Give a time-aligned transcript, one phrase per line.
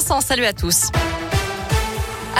[0.00, 0.90] Salut à tous.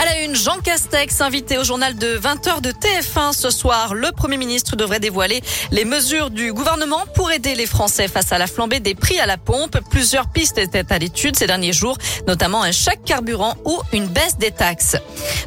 [0.01, 3.93] À la une, Jean Castex, invité au journal de 20h de TF1 ce soir.
[3.93, 8.37] Le Premier ministre devrait dévoiler les mesures du gouvernement pour aider les Français face à
[8.37, 9.77] la flambée des prix à la pompe.
[9.89, 11.97] Plusieurs pistes étaient à l'étude ces derniers jours,
[12.27, 14.95] notamment un chèque carburant ou une baisse des taxes.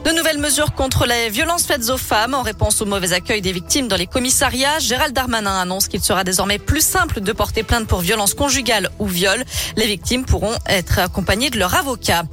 [0.04, 3.52] De nouvelles mesures contre les violences faites aux femmes en réponse au mauvais accueil des
[3.52, 4.80] victimes dans les commissariats.
[4.80, 9.06] Gérald Darmanin annonce qu'il sera désormais plus simple de porter plainte pour violence conjugale ou
[9.06, 9.46] viol.
[9.78, 12.24] Les victimes pourront être accompagnées de leur avocat.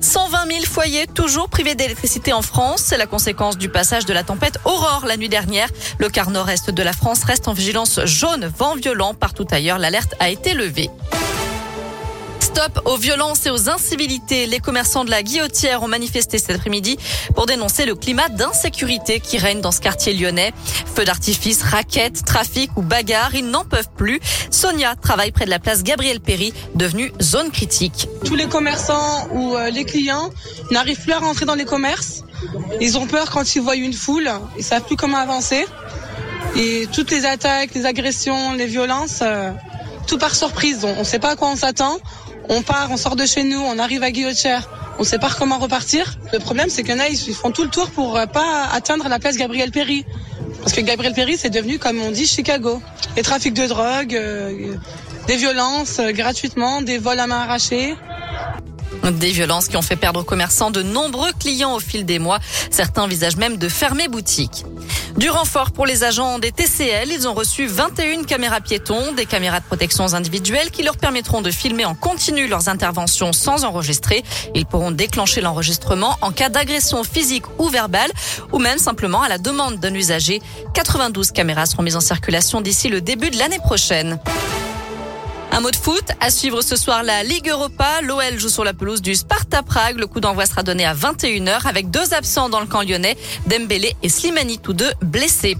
[0.00, 2.82] 120 000 foyers toujours privés d'électricité en France.
[2.86, 5.68] C'est la conséquence du passage de la tempête Aurore la nuit dernière.
[5.98, 9.14] Le quart nord-est de la France reste en vigilance jaune, vent violent.
[9.14, 10.90] Partout ailleurs, l'alerte a été levée.
[12.56, 14.46] Stop aux violences et aux incivilités.
[14.46, 16.96] Les commerçants de la Guillotière ont manifesté cet après-midi
[17.34, 20.54] pour dénoncer le climat d'insécurité qui règne dans ce quartier lyonnais.
[20.94, 24.20] Feux d'artifice, raquettes, trafic ou bagarres, ils n'en peuvent plus.
[24.50, 28.08] Sonia travaille près de la place Gabriel Péry, devenue zone critique.
[28.24, 30.30] Tous les commerçants ou euh, les clients
[30.70, 32.24] n'arrivent plus à rentrer dans les commerces.
[32.80, 34.30] Ils ont peur quand ils voient une foule.
[34.56, 35.66] Ils savent plus comment avancer.
[36.56, 39.52] Et toutes les attaques, les agressions, les violences, euh,
[40.06, 40.86] tout par surprise.
[40.86, 41.98] On ne sait pas à quoi on s'attend.
[42.48, 45.58] On part, on sort de chez nous, on arrive à Guillotière, on sait pas comment
[45.58, 46.16] repartir.
[46.32, 49.18] Le problème, c'est qu'il a, ils font tout le tour pour euh, pas atteindre la
[49.18, 50.04] place Gabriel Péry.
[50.60, 52.80] Parce que Gabriel Péry, c'est devenu, comme on dit, Chicago.
[53.16, 54.74] Les trafics de drogue, euh,
[55.26, 57.94] des violences euh, gratuitement, des vols à main arrachée.
[59.12, 62.38] Des violences qui ont fait perdre aux commerçants de nombreux clients au fil des mois.
[62.70, 64.64] Certains envisagent même de fermer boutique.
[65.16, 69.60] Du renfort pour les agents des TCL, ils ont reçu 21 caméras piétons, des caméras
[69.60, 74.24] de protection individuelles qui leur permettront de filmer en continu leurs interventions sans enregistrer.
[74.54, 78.10] Ils pourront déclencher l'enregistrement en cas d'agression physique ou verbale
[78.52, 80.42] ou même simplement à la demande d'un usager.
[80.74, 84.18] 92 caméras seront mises en circulation d'ici le début de l'année prochaine.
[85.56, 88.02] Un mot de foot à suivre ce soir la Ligue Europa.
[88.02, 89.96] L'OL joue sur la pelouse du Sparta Prague.
[89.96, 93.16] Le coup d'envoi sera donné à 21h avec deux absents dans le camp lyonnais,
[93.46, 95.56] Dembélé et Slimani, tous deux blessés.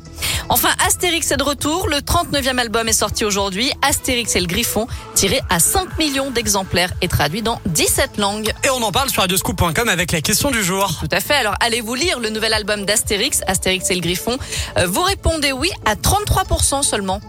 [0.50, 1.88] Enfin, Astérix est de retour.
[1.88, 3.72] Le 39e album est sorti aujourd'hui.
[3.80, 8.52] Astérix et le Griffon, tiré à 5 millions d'exemplaires et traduit dans 17 langues.
[8.64, 10.92] Et on en parle sur radioscoop.com avec la question du jour.
[11.00, 11.34] Tout à fait.
[11.34, 14.36] Alors, allez-vous lire le nouvel album d'Astérix, Astérix et le Griffon?
[14.76, 17.22] Euh, vous répondez oui à 33% seulement.